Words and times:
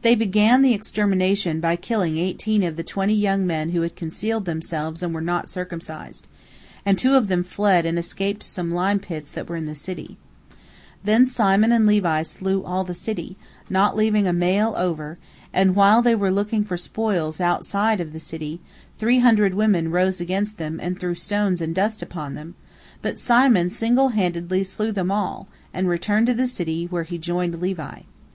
They 0.00 0.14
began 0.14 0.62
the 0.62 0.72
extermination 0.72 1.60
by 1.60 1.76
killing 1.76 2.16
eighteen 2.16 2.62
of 2.62 2.76
the 2.76 2.82
twenty 2.82 3.12
young 3.12 3.46
men 3.46 3.68
who 3.72 3.82
had 3.82 3.96
concealed 3.96 4.46
themselves 4.46 5.02
and 5.02 5.12
were 5.12 5.20
not 5.20 5.50
circumcised, 5.50 6.26
and 6.86 6.96
two 6.98 7.16
of 7.16 7.28
them 7.28 7.42
fled 7.42 7.84
and 7.84 7.98
escaped 7.98 8.40
to 8.40 8.48
some 8.48 8.72
lime 8.72 8.98
pits 8.98 9.30
that 9.32 9.50
were 9.50 9.56
in 9.56 9.66
the 9.66 9.74
city. 9.74 10.16
Then 11.04 11.26
Simon 11.26 11.70
and 11.70 11.86
Levi 11.86 12.22
slew 12.22 12.64
all 12.64 12.82
the 12.82 12.94
city, 12.94 13.36
not 13.68 13.94
leaving 13.94 14.26
a 14.26 14.32
male 14.32 14.72
over, 14.74 15.18
and 15.52 15.76
while 15.76 16.00
they 16.00 16.14
were 16.14 16.32
looking 16.32 16.64
for 16.64 16.78
spoils 16.78 17.38
outside 17.38 18.00
of 18.00 18.14
the 18.14 18.20
city, 18.20 18.58
three 18.96 19.18
hundred 19.18 19.52
women 19.52 19.90
rose 19.90 20.18
against 20.18 20.56
them 20.56 20.80
and 20.82 20.98
threw 20.98 21.14
stones 21.14 21.60
and 21.60 21.74
dust 21.74 22.00
upon 22.00 22.32
them, 22.32 22.54
but 23.02 23.20
Simon 23.20 23.68
single 23.68 24.08
handed 24.16 24.50
slew 24.66 24.92
them 24.92 25.10
all, 25.10 25.46
and 25.74 25.90
returned 25.90 26.26
to 26.26 26.32
the 26.32 26.46
city, 26.46 26.86
where 26.86 27.04
he 27.04 27.18
joined 27.18 27.60
Levi. 27.60 28.00